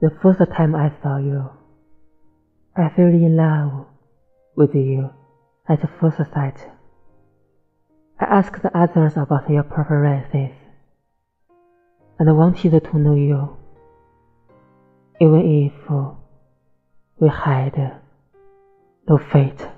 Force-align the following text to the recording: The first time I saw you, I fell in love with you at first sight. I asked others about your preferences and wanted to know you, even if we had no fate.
The 0.00 0.10
first 0.22 0.40
time 0.56 0.74
I 0.74 0.92
saw 1.02 1.18
you, 1.18 1.48
I 2.76 2.88
fell 2.88 3.06
in 3.06 3.36
love 3.36 3.86
with 4.56 4.74
you 4.74 5.10
at 5.68 5.88
first 6.00 6.18
sight. 6.32 6.68
I 8.18 8.24
asked 8.24 8.64
others 8.74 9.16
about 9.16 9.48
your 9.50 9.62
preferences 9.62 10.56
and 12.18 12.36
wanted 12.36 12.84
to 12.84 12.98
know 12.98 13.14
you, 13.14 13.56
even 15.20 15.40
if 15.40 15.72
we 17.18 17.28
had 17.28 18.00
no 19.08 19.18
fate. 19.18 19.71